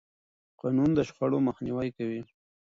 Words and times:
قانون 0.61 0.89
د 0.97 0.99
شخړو 1.07 1.37
مخنیوی 1.47 1.89
کوي. 1.97 2.21